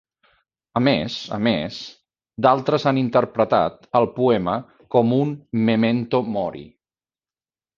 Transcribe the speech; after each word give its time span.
A 0.79 0.81
més 0.85 1.17
a 1.37 1.37
més, 1.47 1.75
d'altres 2.47 2.87
han 2.93 3.01
interpretat 3.01 3.77
el 4.01 4.09
poema 4.19 4.57
com 4.97 5.13
un 5.19 5.37
Memento 5.69 6.27
Mori. 6.39 6.67